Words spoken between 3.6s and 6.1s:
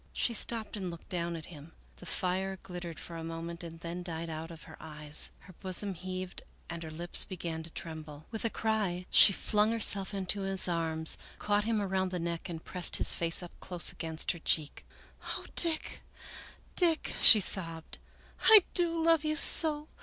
and then died out of her eyes, her bosom